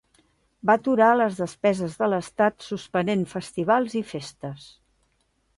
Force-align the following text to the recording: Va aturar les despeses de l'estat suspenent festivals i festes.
Va 0.69 0.75
aturar 0.79 1.09
les 1.17 1.37
despeses 1.41 1.99
de 2.01 2.09
l'estat 2.15 2.67
suspenent 2.71 3.23
festivals 3.37 3.99
i 4.03 4.05
festes. 4.15 4.69